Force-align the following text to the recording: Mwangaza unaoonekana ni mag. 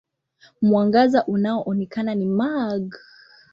Mwangaza 0.61 1.25
unaoonekana 1.25 2.15
ni 2.15 2.25
mag. 2.25 2.95